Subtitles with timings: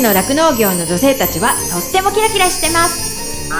[0.00, 3.50] ちの酪農業の女性たちはとってもキラキラしてます。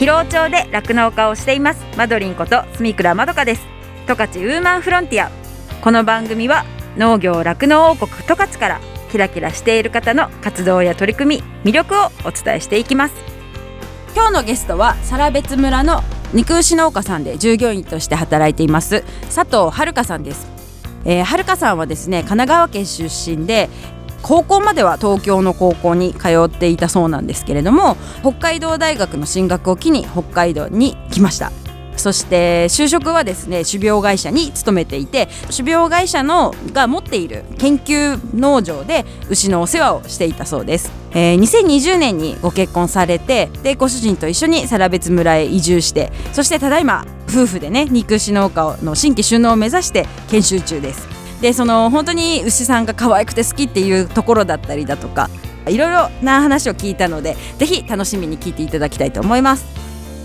[0.00, 1.84] 広尾町で酪農家をしています。
[1.96, 3.62] マドリンこと住倉まどかです。
[4.08, 5.30] 十勝ウーマンフロンティア。
[5.80, 6.64] この番組は
[6.96, 8.80] 農業酪農王国十勝から
[9.12, 13.14] キラキラしている方の活動や取り組み魅力をお伝えしていきます。
[14.16, 20.48] 今日のゲストは更別村の肉牛農家さんで従業員として働いています佐藤遥さんです、
[21.04, 23.68] えー、遥さんはですね神奈川県出身で
[24.22, 31.61] 高校までは東京の高校に通っていたそうなんですけれども北海道大学の進学を機に北海道に来ました。
[31.96, 51.08] そして就職はですね種苗会社に勤めていて種苗会社のが持っている研究農場で牛のお世話をしていたそうです、えー、2020年にご結婚されてでご主人と一緒に更別村へ移住してそしてただいま夫婦でね肉牛農家の新規収納を目指して研修中です。
[51.40, 55.28] でその本当に牛さんが可愛くて好きっていうところだったりだとか
[55.66, 59.91] いろいろな話を聞いたのでぜひ楽しみに聞いていただきたいと思います。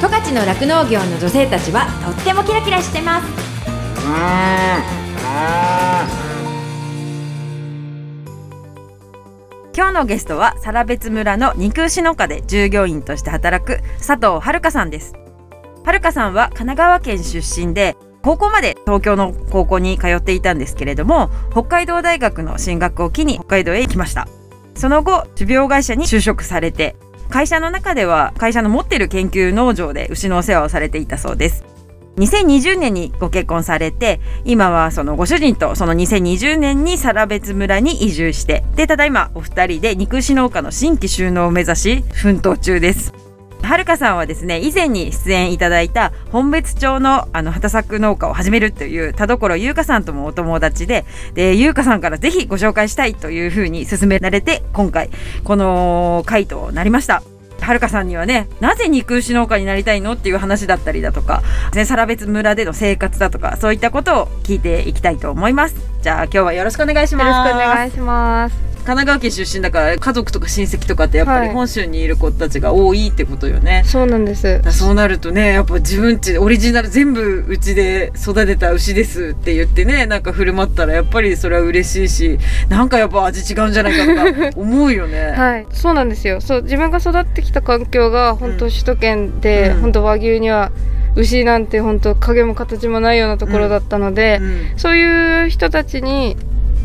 [0.00, 3.26] 十勝の酪農業の女性たちはとってもキラキラしてます。
[9.76, 15.12] 今日のゲストは更別村の肉牛農家で従業員として働く佐藤遥さんです。
[15.84, 24.26] 遥さんは神奈川県出身で高校まで東京の高校に通っていたんですけれども北海道大学の進学を機に北海道へ行きました。
[24.74, 26.96] その後種苗会社に就職されて
[27.30, 31.64] 会社の中では会社の持っている研究農場で牛のお世話をされていたそうです。
[32.16, 43.29] 2020年にご結婚されて今はそのご主人とその2020年に更別村に移住してでただいまお二人で肉牛農家の新規収納を目指し奮闘中です。
[43.70, 51.04] はるかさんはですね以前に出演いただいた本別町のあの畑作農家を始めるという田所優香さんともお友達で
[51.34, 55.08] で優香さんからぜひご紹介したいというふうに勧められて今回
[55.44, 57.22] この回となりました。
[57.60, 61.42] はるかさんにはねなぜ肉牛農家になりたいのっていう話だったりだとか
[61.72, 65.76] 更別村での生活だとかそういったことを聞いていきたいと思います。
[66.02, 67.48] じゃあ今日はよろしくお願いします。
[67.48, 68.69] よろしくお願いします。
[68.80, 74.60] 神奈川県出身だから家族とか親戚とかってやっぱり本州にいる子たちが多いってことよね、はい、そうなんです。
[74.70, 82.38] そうなるとねやっぱ自分ちオリジナル全部うちで育てた牛ですって言ってねなんか振る舞ったらやっぱりそれは嬉しいし
[82.68, 85.32] なんかやっぱ味違うんじゃないかとか思うよね。
[85.36, 85.66] はい。
[85.72, 86.40] そうなんですよ。
[86.40, 90.72] そう自分が育ってきた環境が本当首都圏で、うん、本当和牛には
[91.16, 94.46] 牛なんて本当影も形もないようなところだったので、うん。
[94.46, 96.36] うん、そういう人たちに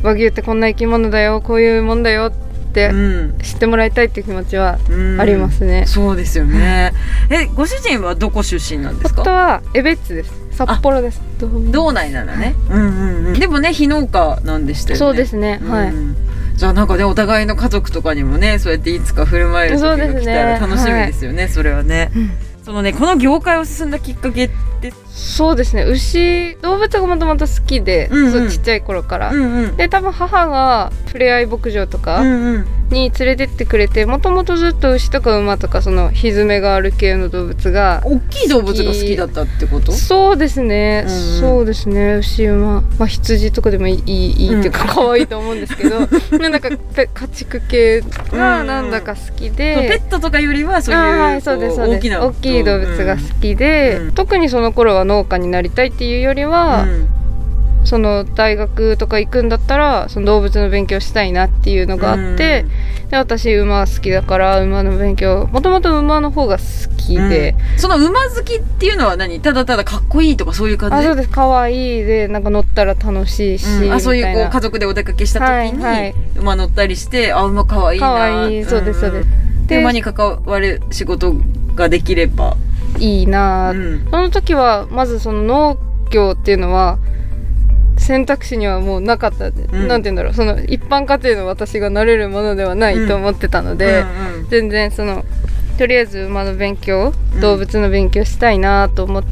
[0.04, 2.32] 和牛ってこんな生き物だよこういうもんだよっ
[2.74, 2.92] て
[3.42, 4.78] 知ってもらいたいっていう気持ちは
[5.20, 6.92] ありますね、うん、そうですよね。
[7.30, 9.22] えご主人はどこ出身なんですか？
[9.22, 10.32] 夫は江別です。
[10.52, 11.22] 札幌です。
[11.72, 15.00] 道内ならね、うんうんうん、でもね非農家なんでしたよね。
[15.00, 15.94] そうですね、はい。
[16.56, 22.32] じゃあなんかねお互いの家族とかにもねそうやっていつか振る舞える時が来たら楽しみですよね、ねはい、それはね、うん。
[22.64, 24.50] そのねこの業界を進んだきっかけっ
[24.82, 25.84] てそうですね。
[25.84, 32.22] 牛動物がもともと好きで、うんうん、そうちっちゃい頃から、うんうん、で多分母がふれあい牧場とか
[32.90, 39.94] に連れてってくれてもともとずっと牛とか馬とかそのひずめがある系の動物が大きい動物が好きだったってこと？
[39.94, 42.16] そうですね、うんうん、そうですね。
[42.16, 46.00] 牛馬、まあ、羊とかでもいいいいっていうか可愛いと思うんですけど
[46.38, 48.02] なんか家畜系
[48.34, 57.08] がなんだか好きで、うん、ペットとかよりはそういう,、はい、そうです大きな大きい動物が好きで、うん、特にその頃は農家になりたいっていうよりは、うん、
[57.86, 62.66] その大学とか行くんだったらその動物の勉強したいなっていうのがあって、
[63.10, 66.64] で私馬好きだから馬の勉強もともと馬の方が好
[66.98, 69.40] きで、その馬好きっていうのは何？
[69.40, 70.96] ただただかっこいいとかそういう感じ？
[70.96, 71.30] あそうです。
[71.30, 73.94] 可愛いでなんか乗ったら楽しいし、うん。
[73.94, 76.16] あそういうこう家族でお出かけした時に、はいはい。
[76.38, 78.08] 馬乗ったりしてあ馬かわいいな。
[78.08, 78.66] 可愛い。
[78.66, 79.30] そうですそうです。
[79.68, 81.36] で馬に関わる仕事
[81.76, 82.58] ができれば、
[82.98, 84.10] いいなうぁ、ん。
[84.10, 85.78] その時はまずその農
[86.12, 86.98] 業っていうのは
[87.98, 89.88] 選択肢にはもうなかった、ん。
[89.88, 90.34] なんて言うんだろう。
[90.34, 94.50] その一般家庭の私がなれるものではないと思ってたので、うんうん。
[94.50, 95.26] 全然その
[95.78, 97.42] とりあえず馬の勉強、うん。
[97.42, 99.24] 動物の勉強したいなと思っ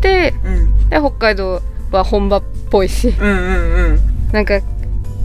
[0.00, 0.88] てうん。
[0.90, 3.32] で北海道は本場っぽいしうんう
[3.94, 3.98] ん
[4.32, 4.62] なんか行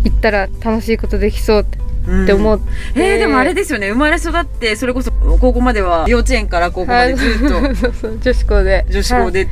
[0.10, 2.66] ったら楽しいことできそうってうんって思って、
[2.96, 3.90] えー、でもあれですよね。
[3.90, 7.56] 生まれ育ってそれこそ高校までは幼稚園から高校までずっと。
[7.56, 8.86] は い女子校で。
[8.90, 9.48] 女子校で、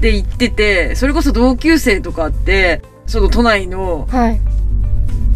[0.00, 4.40] で行っててそれこそ同級生とかってその都内のはい、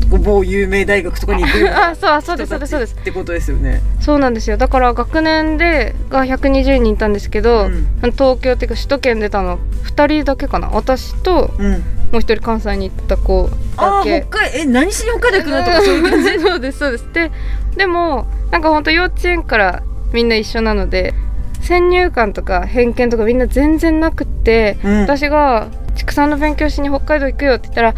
[0.08, 2.94] 某有名大学とかに行くような あそうあそうですそうですそうです。
[2.94, 3.82] ってことですよね。
[4.00, 4.56] そうなんですよ。
[4.56, 7.86] だから学年でが120人いたんですけど、うん。
[8.12, 10.68] 東京っていうか首都圏出たの2人だけかな。
[10.68, 11.82] 私とうん、
[12.16, 14.26] もう一人関西に行った子ああだけ。
[14.30, 16.30] 北海え何しに北海道行くのとかそういう感じ？
[16.40, 17.04] そうですそうです。
[17.12, 17.30] で
[17.76, 19.82] でもなんかほんと幼稚園から
[20.14, 21.12] みんな一緒なので
[21.60, 25.00] 先入観とか偏見とかみんな全然なくって、うん。
[25.02, 27.94] 私が畜産の勉強しに北海道行くよって言ったら「ああ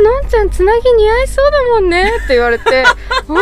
[0.00, 2.84] のんちゃんつなぎ似合いそうだもんね」って言われて
[3.28, 3.34] う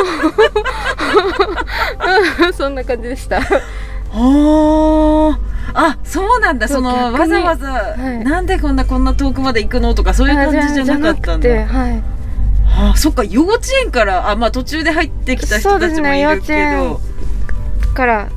[2.51, 3.37] ん そんな感じでした。
[3.37, 5.37] あー
[5.75, 6.69] あそうなんだ。
[6.69, 8.25] そのわざわざ、はい。
[8.25, 11.49] なんでこんなこんな遠くまで行くのとかそういう感じじゃなかったんだ。
[11.67, 12.03] はい。
[12.67, 17.01] あーそっか幼稚園からあまあ途中で入ってきた人たちもいるけど。
[17.83, 18.29] 稚から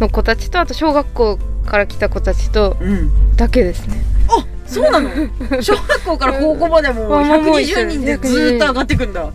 [0.00, 3.36] の子たちとあと小学校から来た子たちとうん。
[3.36, 4.02] だけですね。
[4.28, 5.10] あそうなの？
[5.62, 9.26] 小学校から高校までもうん120人でずーっと上がってくんだ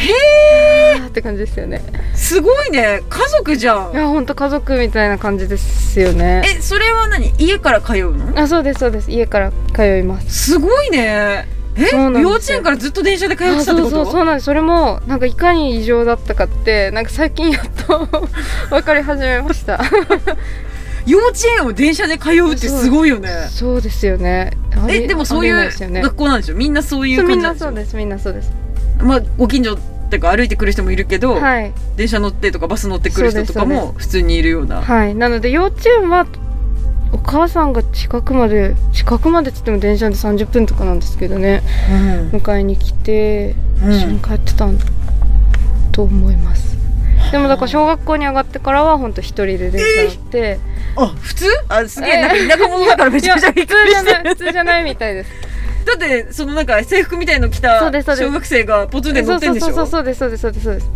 [0.00, 1.06] あー。
[1.08, 1.82] って感じですよね
[2.14, 3.02] すごいね。
[3.08, 3.92] 家族じゃん。
[3.92, 6.42] いや本当家族みたいな感じですよね。
[6.46, 7.32] えそれは何？
[7.38, 8.38] 家から通うの？
[8.38, 9.10] あそうですそうです。
[9.10, 10.52] 家から通います。
[10.52, 11.48] すごいね。
[11.76, 13.90] え幼稚園からずっと電車で通ってあたってこと？
[13.90, 14.44] そうそうそうなんです。
[14.44, 18.06] それもなんかいかに異常だったかってなんか最近やっと
[18.70, 19.80] 分かり始めました。
[21.06, 23.30] 幼稚園を電車で通うってすごいよね。
[23.50, 24.52] そうですよね。
[24.88, 25.56] えでもそういう
[26.02, 26.54] 学校なんでしょ？
[26.54, 28.52] みんなそういうそうみん感じなそうですみんなそうです。
[29.00, 29.78] まあご近所
[30.10, 31.72] っていうか歩いてくる人もいるけど、はい。
[31.96, 34.82] 電車乗ってとかバス乗ってくる人とかも普通にいるような。
[34.82, 35.14] はい。
[35.14, 36.26] なので幼稚園は
[37.12, 41.62] お母さんが近くまで近くまでっつっても電車で30分とかなんですけどね。
[42.32, 42.40] うん。
[42.40, 43.92] 迎えに来てうん。
[43.92, 44.76] 一緒に帰ってたん
[45.92, 46.76] と思います、
[47.32, 50.60] でもだから小学校に上がってからは本当一人で電車乗って、
[50.96, 51.46] あ普通？
[51.68, 55.30] あすげえなんか田舎者だからめちゃめちゃびっ普通じゃないみたいです
[55.84, 59.66] だってそのなんか制服みたいの着た小学生がポツンで乗ってんでしょ？
[59.66, 60.90] そうそうそうそうですそうですそうですそうです。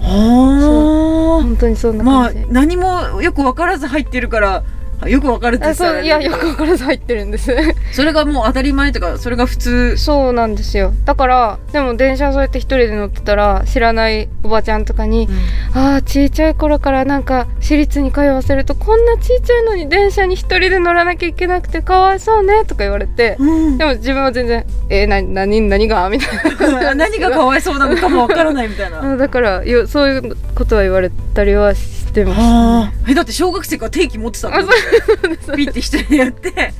[0.00, 4.62] は本当にそんあまあな感じ、何もよく分からず入ってるから
[5.06, 7.54] よく分かるってそういやよく分からず入ってるんです。
[7.92, 9.96] それがもう当たり前とかそれが普通。
[9.96, 10.92] そうなんですよ。
[11.04, 15.28] だからでも電車そうやって一人で乗ってたら知らないおばちゃんとかに
[15.74, 23.78] 「ああちいちゃい頃からなんか私立に通わせるとこんなちいちゃいのに電車に一人で乗らなきゃいけなくてかわいそうね」とか言われてうん。
[23.78, 26.94] でも自分は全然「えー、な何何が?」みたいな。
[26.98, 29.02] 何がかわいそうなのかも分からないみたいな。
[29.14, 33.10] あだからよそういうことは言われたりはしてます、はあ。
[33.10, 34.68] えだって小学生から定期持ってたあの
[35.56, 36.74] ピッて一人でやって。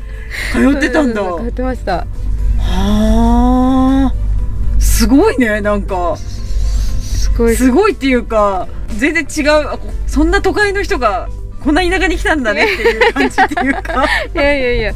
[0.53, 1.23] 通ってたんだ。
[1.23, 2.07] 通ってました。
[2.59, 4.13] はあ。
[4.79, 6.17] すごいねなんか。
[6.17, 7.57] すごい。
[7.57, 9.79] すごいっていうか全然違う。
[10.07, 11.29] そんな都会の人が
[11.63, 14.05] こんな田舎に来たんだねっていう感じっていうか。
[14.35, 14.95] いやいやいや。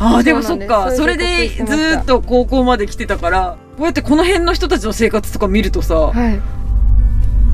[0.00, 0.92] ああでもそっか。
[0.92, 6.40] それでずーっと高校まで来てたからこうやってこの辺の人たちの生活とか見るとさはい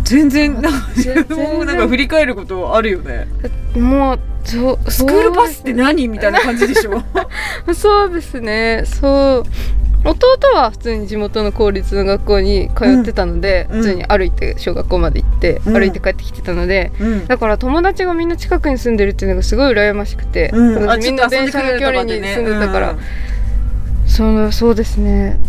[0.04, 3.26] 全然なんか自なんか振り返ることあるよね。
[3.74, 7.02] もうそうスクールバスって何みたいな感じでしょ。
[7.74, 8.10] そう。
[8.14, 8.82] ですね。
[8.84, 9.50] そう。
[10.06, 13.78] 弟は普通に地元の公立の学校に通ってたので、うん。
[13.78, 15.72] 普通に歩いて小学校まで行って、うん。
[15.72, 17.26] 歩いて帰ってきてたのでうん。
[17.26, 20.74] だから友達がみんな近くに住んでるっていうのがすごい羨ましくて、みん。
[20.86, 22.98] な電車の距離に住んでたから、うん。
[24.06, 25.40] そうそうですね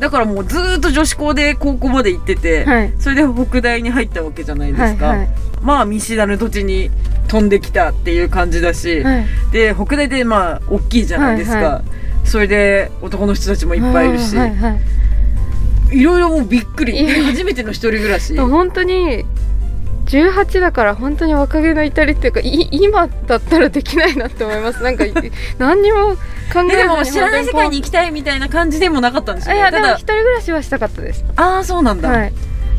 [0.00, 2.92] だからもうずーっと女子校で高校まで行ってて、はい。
[2.98, 5.28] それで北大に入ったわけじゃないですか、はいはい
[5.62, 6.90] まあ見知らぬ土地に
[7.28, 9.26] 飛んできたっていう感じだし、はい。
[9.52, 11.82] で北大でまあ大きいじゃないですか、はいは
[12.24, 14.78] それで男の人たちもいっぱいいるし、は
[15.90, 17.06] いろいろもうびっくり。
[17.22, 18.36] 初めての一人暮らし。
[18.36, 19.24] 本当に
[20.06, 24.82] 18だから本当に若気の至りっていうかい今だったらできないなって思います。
[24.82, 25.12] なんかい
[25.58, 26.16] 何にも
[26.52, 31.24] 考えずにえでも知らない世界に本行きたいみたいな感じでもなかったんです当にポンあいやでも一人暮らしはしたかったです。
[31.34, 32.32] ああそうなんだ、はい。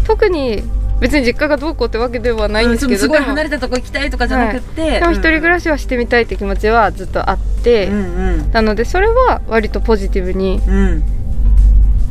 [0.05, 0.63] 特に
[1.01, 7.99] 別に実家がどうこうってわけではないんですけど、すごい離れたとこ行きたいとかじゃなくって、でも一人暮らしはしてみたいって気持ちはずっとあって、うんう
[8.47, 8.51] ん。
[8.51, 11.03] なのでそれは割とポジティブにうん。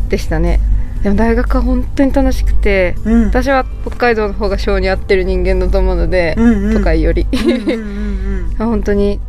[0.08, 0.60] でしたね
[1.06, 3.24] でも大学は本当に楽しくてうん。
[3.26, 6.74] 私は北海道の方が性に合ってる人間だと思うので、うんうん。
[6.78, 7.28] 都会より。
[7.32, 9.20] うんうんうん 本当に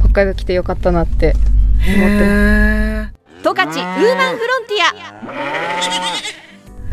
[0.00, 1.34] 北海道来てよかったなって
[1.80, 3.08] へー。
[3.42, 4.74] 十勝ウーマンフロンテ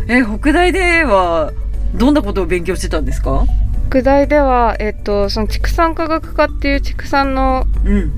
[0.07, 0.19] ィア。
[0.19, 1.51] え北大では
[1.93, 3.43] どんなことを勉強してたんですか？
[3.89, 8.11] 北大では、えっと、その畜産科学科っていう畜産のうん。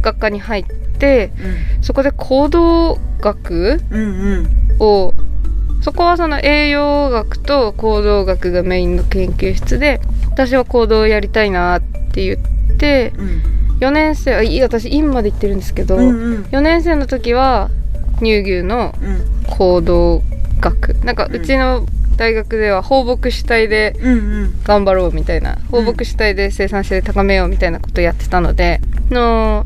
[0.00, 0.64] 学科に入っ
[0.98, 1.30] て
[1.82, 4.48] そこで行動学うんうん
[4.80, 5.14] を
[5.82, 13.42] そこはその栄養学と行動学がメインの研究室で私は行動をやりたいなって言ってうん。
[13.80, 16.42] 4年生あいい私院まで行ってるんですけど、うんうん。
[16.42, 17.70] 4年生の時は
[18.18, 19.46] 乳牛のうん。
[19.48, 20.22] 行動
[20.60, 20.94] 学。
[21.02, 21.36] なんかうん。
[21.36, 24.62] うちの大学では放牧主体でうんうん。
[24.64, 29.64] 頑張ろうみたいな放牧主体で生産性高めようみたいなことやってたのでの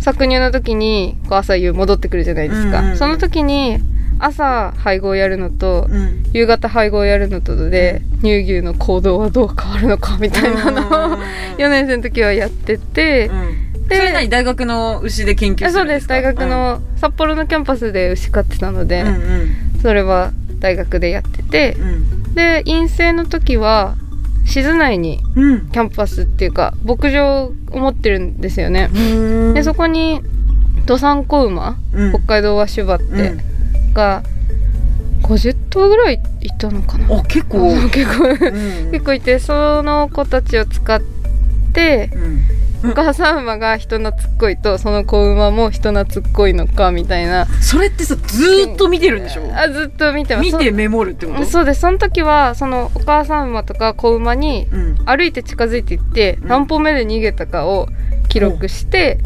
[0.00, 2.96] 搾乳の時にこう朝夕戻ってくるじゃないですか、うんうんうん。
[2.96, 3.78] その時に
[4.20, 6.24] 朝配合やるのとうん。
[6.32, 10.80] 夕方配合やるのとで乳牛の行動はどう変わるのかみたいなの
[11.14, 11.18] を
[11.58, 13.88] 4年生の時はやってて、うん。
[13.88, 16.06] でそれ何大学の牛で研究すあそうです。
[16.06, 19.80] 大学の札幌のキャンパスで牛飼ってたので、うんうん。
[19.82, 22.34] それは大学でやっててうん。
[22.34, 23.96] で院生の時は
[24.46, 25.60] 静内にうん。
[25.70, 28.90] キャンパスっていうか牧場を持ってるんですよね。
[28.94, 28.98] う
[29.50, 29.54] ん。
[29.54, 30.20] でそこに
[30.86, 32.10] 道産子馬、うん。
[32.10, 33.34] 北海道ワシュバって、
[33.90, 34.22] うんが
[35.22, 37.18] 50頭ぐらいいたのかな。
[37.18, 37.70] あ結構。
[37.90, 38.28] 結構。
[38.28, 41.00] うん結構いてその子たちを使っ
[41.72, 42.40] てうん。
[42.82, 47.44] お母さん馬が人懐っこいとその子馬も人懐っこいのかみたいな。
[47.60, 49.42] それってさずーっと見てるんでしょ？
[49.54, 50.46] あずっと見てます。
[50.46, 51.44] 見てメモるってこと？
[51.44, 51.80] そそうです。
[51.82, 54.96] その時はそのお母さん馬とか子馬にうん。
[55.04, 56.48] 歩いて近づいていってうん。
[56.48, 57.88] 何歩目で逃げたかを
[58.28, 59.18] 記録して、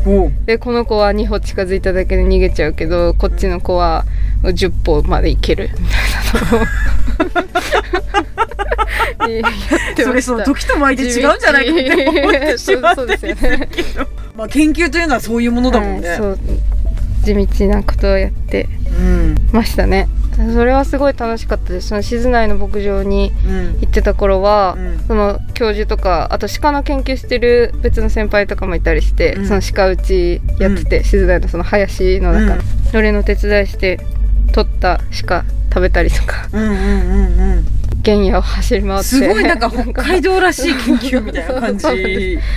[0.46, 4.04] でこの子は2歩近づいただけで逃げちゃうけどこっちの子は
[4.50, 5.70] 10歩まで行ける。
[5.74, 6.60] み たいなのを
[9.30, 12.76] やってましたそれその時と巻いて違うんじゃないかって思ってし
[14.36, 16.38] ま あ研究というのはそういうものだもんね、はいそう。
[17.24, 19.34] 地道なことをやってうん。
[19.52, 20.08] ましたね。
[20.52, 21.88] それはすごい楽しかったです。
[21.88, 23.78] その静内の牧場にうん。
[23.80, 25.00] 行ってた頃は、うん。
[25.06, 29.46] その教授とかあと鹿の研究してる別の先輩とかもいたりして、うん。
[29.46, 32.60] その鹿打ちやってて、静内のその林の中の、うん。
[32.90, 34.00] それの手伝いして
[34.54, 37.64] 取った鹿食べたりとかうんうんうんうん。
[38.04, 39.04] 原野を走り回って。
[39.04, 41.86] すごいなんか北海道らしい研究みたいな感じ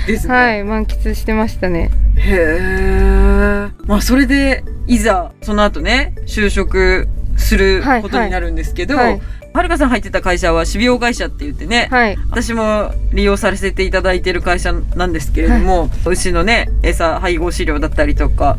[0.06, 0.34] ですね。
[0.34, 1.89] はい満喫してましたね。
[2.18, 3.70] へえ。
[3.86, 9.22] まあそれでいざその後ね就職するはいことになるんですけど、はい
[9.54, 12.18] はるかさん入ってた会社は種苗会社って言ってね、はい。
[12.30, 18.58] 私も利用させていただいている会社なんですけれども、牛のね餌配合飼料だったりとか、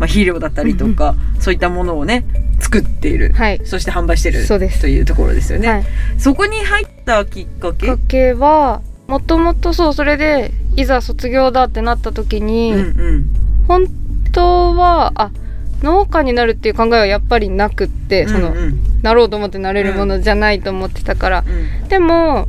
[0.00, 2.24] まあ、肥料だったりとか、そういったものをね
[2.60, 3.60] 作っている、はい。
[3.64, 4.80] そして販売してるそうです。
[4.80, 5.68] というところですよね。
[5.68, 5.84] はい。
[6.18, 7.86] そこに入ったきっかけ？
[7.86, 13.24] きっかけはもともとそうそれでいざ卒業だってなった時に、うんうん。
[13.66, 13.86] 本
[14.32, 15.30] 当はあ
[15.82, 18.56] 農家になるっていう考えはやっぱりなくって、そのうん。
[18.56, 22.48] うんなろうと思ってなれるものじゃないと思ってたから、うんでも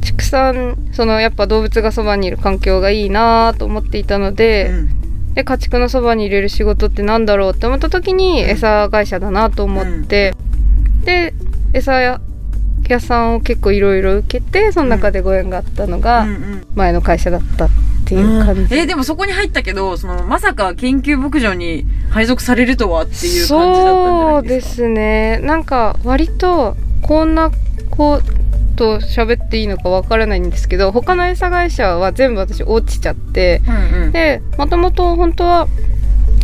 [0.00, 4.70] 畜産そのやっぱ動物がそばにいる環境がいいなと思っていたので,、
[5.34, 8.50] で家畜のそばに入れる仕事ってなんだろうって思った時にうん。
[8.50, 10.34] 餌会社だなと思って、
[11.04, 11.32] で
[11.72, 12.20] 餌屋
[12.88, 16.28] 屋さんを結構いろいろ受けてその中でご縁があったのがうん。
[16.30, 17.70] うん前の会社だったっ
[18.04, 24.74] ていう感じ、えーでもそこに入ったけどそのまさか研究牧場に配属されるとはっていう感じだったんじゃそうでないですか？
[24.76, 25.38] すね。
[25.42, 27.50] なんか割とこんな
[27.90, 28.20] こ
[28.78, 34.12] と喋っていいのかわからないんですけど他の餌会社は全部私落ちちゃってうんうん。
[34.12, 35.68] でもともと本当は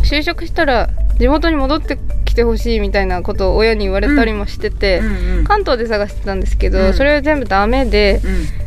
[0.03, 1.97] 就職したら地元に戻って
[2.35, 5.43] きてほしいみたいなことを親に言われたりもしてて、うんうん。
[5.45, 6.93] 関東で探してたんですけど、うん。
[6.93, 8.21] それは全部ダメで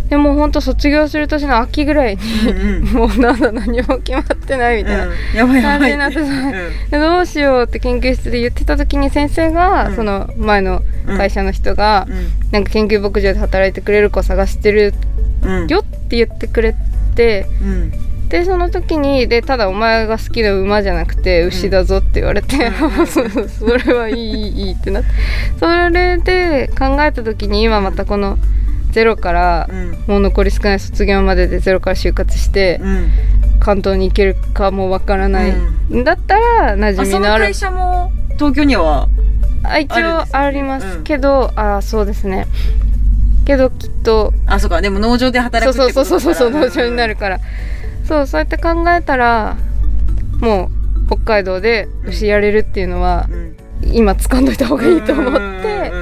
[0.08, 2.84] でも本当卒業する年の秋ぐらいに、うんうん。
[2.84, 6.90] もうなんだ何も決まってないみたいな感じになってさうん。
[6.90, 9.96] でどうしようって研究室で言ってた時に先生が、うん。
[9.96, 12.06] その前の会社の人が、
[12.50, 14.94] なんか研究牧場で働いてくれる子探してる
[15.42, 15.68] うん。
[15.68, 16.74] よって言ってくれ
[17.14, 23.06] てうんでその時にでただお前が好きな馬じゃなくて牛だぞって言われて、うん。
[23.48, 25.08] それはいいいいってなって。
[25.58, 28.38] それで考えた時に今またこの
[28.92, 29.90] ゼロからうん。
[30.06, 33.10] もう残り少ない卒業まででゼロから就活してうん。
[33.60, 35.54] 関東に行けるかもわからない、
[35.90, 36.04] うん。
[36.04, 37.44] だったら馴染みのある。
[37.44, 39.08] 会社も東京には
[39.64, 40.98] あ一応あります。
[40.98, 41.04] うん。
[41.04, 42.46] けど、あそうですね。
[43.46, 44.82] けどきっとあそうか。
[44.82, 47.40] でも農場で働くってことそうそうそうそう農場になるるから
[48.08, 49.56] そうそうやって考えたら
[50.40, 50.70] も
[51.06, 53.28] う北海道で牛やれるっていうのは
[53.92, 55.92] 今掴んどいた方がいいと思って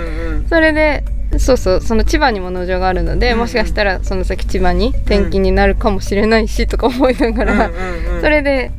[0.49, 1.05] それで
[1.39, 7.71] そうそうその千葉にも農場があるので、うんもしかしたらその先千葉に転勤になるかもしれないしとか思いながら、
[8.21, 8.71] それで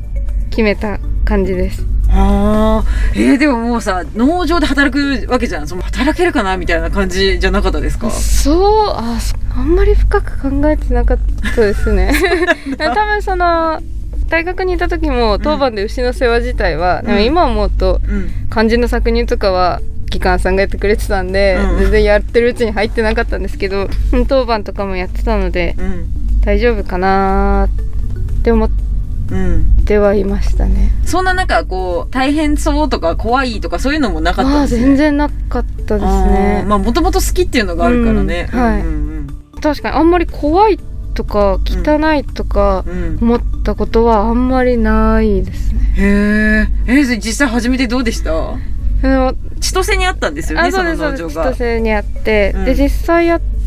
[0.50, 1.97] 決めた感じです。
[2.10, 3.20] あー。
[3.20, 5.68] えー、でももうさ農場で働くわけじゃん。
[5.68, 8.10] その働けるかなみたいな感じじゃなかったですか？
[8.10, 8.52] そ
[8.86, 11.18] うあそあんまり深く考えてなかっ
[11.54, 12.12] たですね。
[12.78, 13.80] 多分その
[14.28, 18.30] 大学にいた時も当番で牛の世話自体は、でも今思うとうん。
[18.50, 21.78] 肝心の搾乳とかは機関さんがやってくれてたんで、うん。
[21.80, 26.06] 全然やってるうちに入ってなかったんですけどうん当番とかもやってたのでうん。
[26.42, 27.68] 大丈夫かな
[28.38, 28.70] って思っ
[29.30, 29.84] うん。
[29.84, 30.90] てはいましたね。
[31.04, 34.80] そんななんかこう大変そうとか怖いとかそういうのもなかったですね。
[34.84, 38.80] 全然なかったですあねーまあもともと好きっていうのがあるからね、うんはい。
[38.82, 39.26] うん
[39.60, 40.78] 確かにあんまり怖い
[41.14, 43.02] とか汚いとかうん。
[43.02, 45.80] うん思ったことはあんまりないですね。
[45.96, 48.54] へええー、それ実際始めてどうでした？
[49.60, 51.54] 千歳にあったんですよねあその農場が。
[51.54, 52.64] 歳にあって、うん。
[52.64, 53.57] で実際やって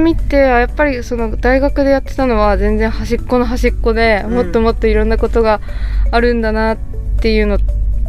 [0.00, 4.34] みてあやっぱりその大学でやってたのは全然端っこの端っこで、うん。
[4.34, 5.60] もっともっといろんなことが
[6.10, 6.78] あるんだなっ
[7.20, 7.58] ていうの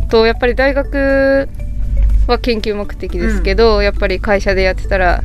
[0.10, 1.48] とやっぱり大学
[2.28, 5.24] は研究目的ですけど、やっぱり会社でやってたら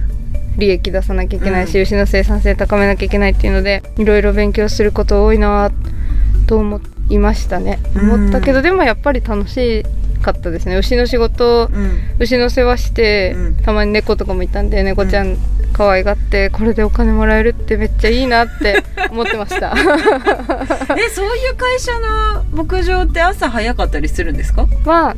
[0.57, 1.83] 利益出さなきゃいけないし、うん。
[1.83, 5.73] 牛の生産性高めなきゃいけないっていうのでいろいろ勉強すること多いな
[6.47, 6.81] と思
[7.11, 9.85] いましたね、うん思ったけどでもやっぱり楽し
[10.25, 10.77] かったですね。
[10.77, 11.99] 牛の仕事うん。
[12.19, 13.57] 牛の世話して、うん。
[13.57, 15.37] たまに猫とかもいたんで猫ちゃん
[15.73, 19.75] 可愛がってこれでお金もらえるってめっちゃいいなって 思ってました。
[20.97, 21.93] えそういう会社
[22.53, 24.67] の牧場って朝早かったりするんですか？
[24.85, 25.17] まあ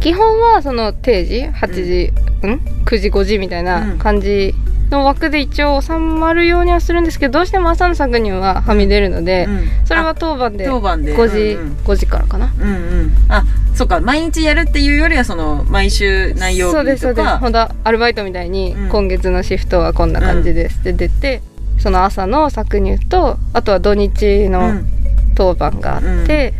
[0.00, 4.54] 基本はその定時8時、うん、9時5時みたいな感じ
[4.90, 9.68] の枠で一応収まるようにはするんですけどどうしても朝の搾乳ははみ出るので、うん。
[9.84, 11.16] それは当番で当番で。
[11.16, 11.76] 5時、うんうん。
[11.84, 12.52] 5時からかな。
[12.58, 13.12] うんうん。
[13.28, 13.44] あ
[13.74, 14.00] そうか。
[14.00, 17.28] 毎日やるっていうよりはその毎週何曜そうですそうです。
[17.38, 18.88] ほんとアルバイトみたいに、うん。
[18.88, 20.78] 今月のシフトはこんな感じです。
[20.78, 21.42] って出て、
[21.78, 24.86] その朝の搾乳とあとは土日うのん。
[25.34, 26.54] 当番があって、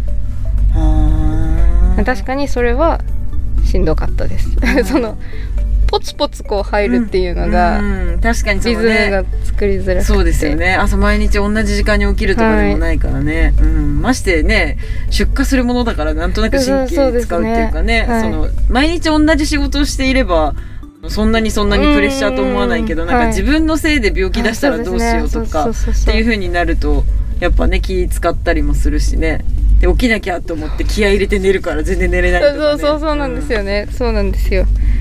[2.05, 3.01] 確かにそれは
[3.65, 4.51] しんどかったです、
[4.85, 5.17] その
[5.97, 8.99] ポツポツこう入るっていうのが、うん確かにそリうね。
[8.99, 10.01] ズムが作りづらくて。
[10.03, 10.75] そうですよね。
[10.75, 14.79] 朝毎日同じ時間に起きるとかでもないからね、うん、ましてね
[15.11, 18.05] 出荷するものだからなんとなく神経使うっていうかね。
[18.05, 18.21] はい。
[18.23, 20.55] その毎日同じ仕事をしていれば
[21.09, 27.05] そんなにそんなにプレッシャーと思わないけどうんなんかはい自分のせいで病気出したらどうしようとかっていう風になると
[27.41, 29.45] やっぱね気使ったりもするしね。
[29.81, 34.63] で起きなきゃと思って気合い入れて寝るから全然寝れないね、そうそうそうなんですよね、そうなんですよ。
[34.63, 34.96] うん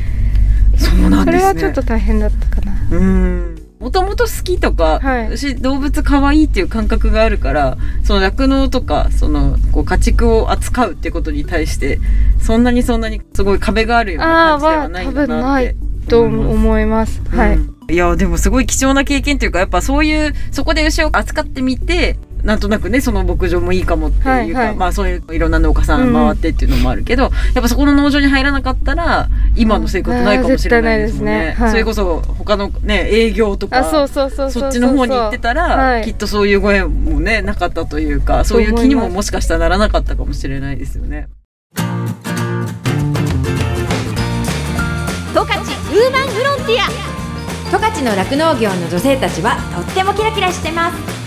[0.78, 1.42] そうなんですね。
[1.42, 2.74] それはちょっと大変だったかな。
[2.92, 3.56] うん。
[3.80, 5.30] もともと好きとか、はい。
[5.30, 12.00] 牛動物可愛いっていう感覚があるからその酪農とかそのこう家畜を扱うってことに対して
[12.42, 15.76] そんなにそんなにすごい壁があるような感じではないんだなって。
[16.08, 17.76] と思います、はい、うん。
[17.90, 24.76] いやでもすごい貴重な経験というかやっぱそういうそこで牛を扱ってみてなんとなくねその牧場もいいかもっていうか、はいはい。
[24.76, 27.32] まあそういういろんな農家さん回ってっていうのもあるけど、やっ
[27.62, 31.26] ぱそこの農場に入らなかったら今の生活ないかもしれないですもん。
[31.26, 31.32] ね。
[31.32, 31.66] うんね。
[31.66, 31.72] はい。
[31.72, 36.04] それこそ他のね営業とかあそうそうそうそうそっちの方に行ってたら、はい。
[36.04, 41.28] きっとそういうご縁もねなかったというかそういう気にももしかしたらならなかったかもしれないですよね。
[41.76, 41.82] 十
[45.42, 47.16] 勝ウーマンフロンティア。
[47.72, 51.25] 十勝の酪農業の女性たちはとってもキラキラしてます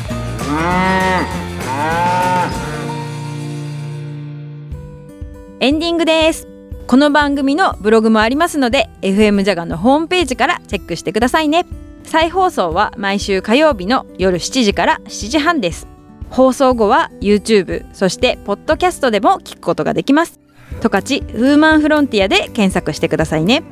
[5.60, 6.48] エンディングです。
[6.86, 11.66] この番組のブログもありますので FM ジャガのホームページからチェックしてくださいね。
[12.04, 15.86] 再放送は毎週火曜日の夜7時から7時半です。
[16.30, 20.40] 放送後は YouTube そしてポッドキャストでも聞くことができます。
[20.80, 23.64] 十勝ウーマンフロンティアで検索してくださいね。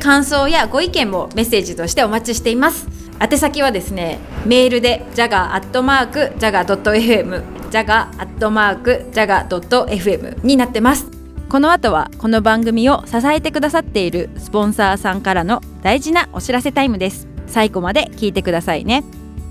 [0.00, 3.03] 感想やご意見もメッセージとしてお待ちしています。
[3.20, 11.06] 宛先はですねメールで jaga.jaga.fm jaga.jaga.fm になってます。
[11.48, 17.28] この後はこの番組を支えてくださっているスポンサーさんからの大事なお知らせタイムです。
[17.46, 19.04] 最後まで聞いてくださいね。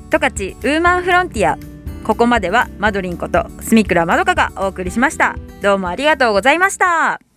[0.09, 1.57] 十勝ウーマンフロンティア
[2.03, 5.35] ここまではマドリンこと住倉まどかがお送りしました。
[5.61, 7.32] どうもありがとうございました。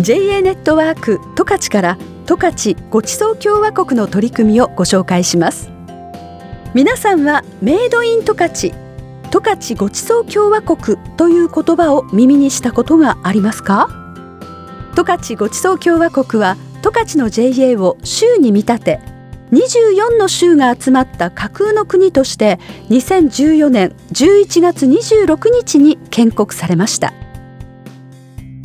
[0.00, 5.70] JA ネットワーク十勝から十勝ごちそう共和国の取り組みをご紹介します。
[6.72, 8.72] 皆さんはメイドイン十勝
[9.30, 13.88] 十勝ごちそう共和国という言葉を耳にしたことがありますか？
[14.94, 19.00] 十勝ごちそう共和国は十勝の JA を州に見立て
[19.50, 27.12] 24の州が集まった架空の国として2014年11月26日に建国されました。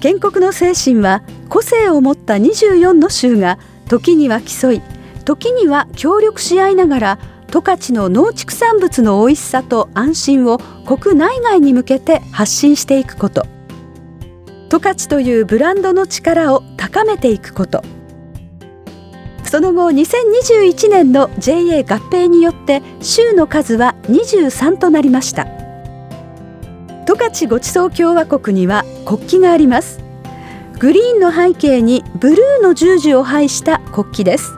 [0.04, 4.82] 建国の精神は個性を持った24の州が時には競い
[5.24, 13.46] 時には協力し合いながら十勝の農畜産物の美味しさと安心を国内外に向けて発信していくこと。
[14.70, 17.82] 十勝というブランドの力を高めていくこと。
[19.46, 25.63] その後2021年の JA 合併によって州の数は23となりました。
[27.06, 30.00] 十勝ごちそう共和国には国旗があります。
[30.80, 34.54] グリーンの背景にブルーの十字を配した国旗です。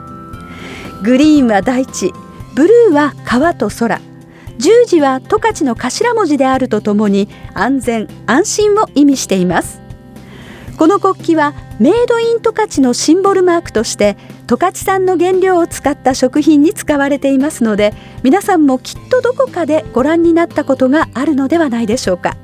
[1.02, 2.12] グリーンは大地
[2.54, 4.00] ブルーは川と空。
[4.58, 9.85] 十字は十勝の頭文字であるとともに安全安心を意味しています。
[10.78, 22.36] この国旗はメイドイン十勝のシンボルマークとして十勝産の原料を使った食品に使われていますので皆さんもきっとどこかでご覧になったことがあるのではないでしょうか。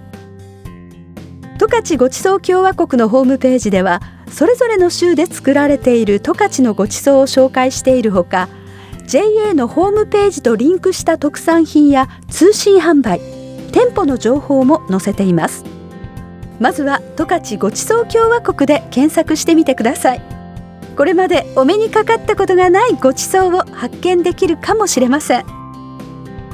[1.58, 8.48] 十勝ごちそう共和国のホームページではそれぞれの州で作られている十勝のごちそうを紹介しているほか
[9.06, 13.20] JA のホームページとリンクした特産品や通信販売
[13.72, 15.71] 店舗の情報も載せています。
[16.62, 20.22] まずは十勝ごちそう共和国で検索してみてください。
[20.96, 25.44] これまでお目にかかったことがないごちそうを発見できるかもしれません。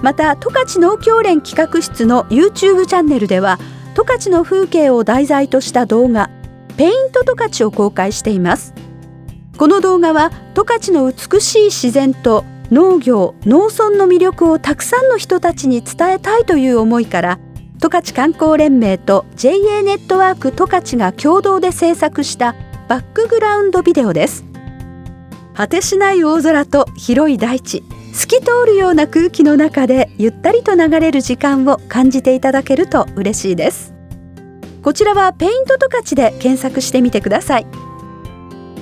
[0.00, 3.58] また十勝農協連企画室の YouTube チャンネルでは
[3.94, 6.30] 十勝の風景を題材とした動画
[6.78, 8.72] ペイント十勝を公開しています。
[9.58, 17.38] この動画は十勝の美しい自然と農業農村の魅力をたくさんの人たちに伝えたいという思いから
[17.78, 22.56] 十勝観光連盟と JA ネットワーク十勝が共同で制作した
[22.88, 24.44] バックグラウンドビデオです。
[25.54, 33.94] 果てしない大空と広い大地透き通るような空気の中でゆったりと流れる時間を感じていただけると嬉しいです。
[34.82, 37.66] こちらはペイント十勝で検索してみてください。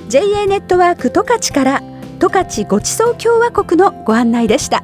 [0.09, 1.83] JA ネットワーク十勝から
[2.19, 4.83] 十勝ごちそう共和国のご案内でした。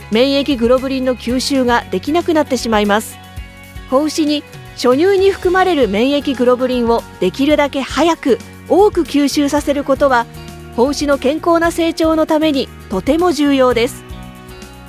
[0.11, 3.17] 免疫グロブリンの吸収ができなくなってしまいます。
[3.89, 4.43] 子牛に
[4.75, 8.37] 初乳に含まれる免疫グロブリンをできるだけ早く
[8.69, 10.25] 多く吸収させることは
[10.75, 14.03] 子牛の健康な成長のためにとても重要です。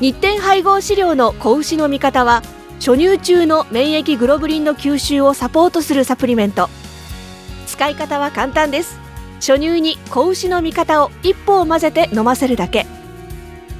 [0.01, 2.43] 日展配合飼料の子牛の味方は
[2.79, 6.69] 初乳中の免疫グロブリンの吸収をサポートするサプリメント。
[7.67, 8.99] 使い方は簡単です。
[9.37, 12.87] 初乳に子牛の味方を一歩を混ぜて飲ませるだけ。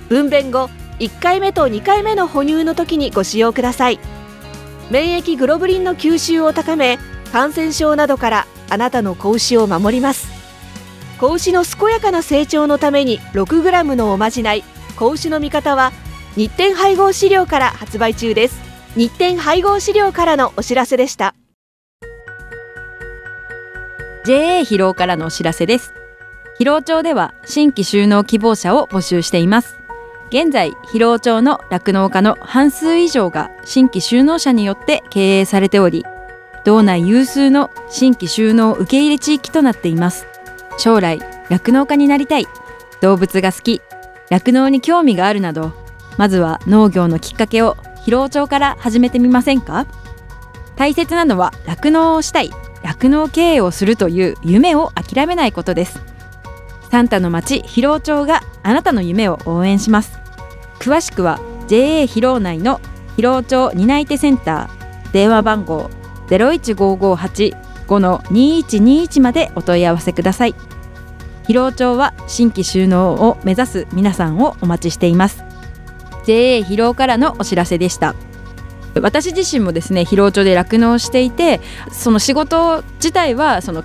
[0.09, 0.71] 分娩後
[1.03, 3.99] 1回目と2回目の哺乳の時にご使用ください。
[4.89, 6.97] 免疫グロブリンの吸収を高め
[7.33, 10.29] 感染症などからあなたの子牛を守ります。
[11.19, 14.63] 子牛の健やかな成長のために 6g のおまじない
[14.97, 15.91] 子牛の味方は
[16.37, 18.61] 日展配合飼料から発売中です。
[18.95, 21.35] 日展配合飼料からのお知らせでした。
[24.25, 25.95] JA 疲労からのお知らせです。
[26.61, 29.82] 疲労町では新規収納希望者を募集しています。
[30.33, 36.07] 現在疲労町の酪農家の半数以上が新規収納者によって経営されており
[36.65, 40.27] 道内有数の新規収納受け入れ地域となっています。
[40.79, 42.47] 将来酪農家になりたい。
[43.03, 43.83] 動物が好き。
[44.31, 45.75] 酪農に興味があるなど
[46.17, 49.87] まずは農業のきっかけを疲労町から始めてみませんか？
[50.77, 52.51] 大切なのは酪農をしたい。
[52.83, 56.01] 酪農経営をするという夢を諦めないことです。
[56.91, 60.22] サンタの町広尾町があなたの夢を応援します。
[60.83, 62.81] 詳しくは JA 広尾内の
[63.15, 65.89] 広尾町担い手センター電話番号
[66.27, 70.57] 015585-2121までお問い合わせください。
[71.47, 75.45] 広尾町は新規収納を目指す皆さんをお待ちしています。
[76.25, 78.17] JA 広尾からのお知らせでした。
[79.01, 81.61] 私自身もですね広尾町で酪農していて
[81.93, 83.85] その仕事自体はその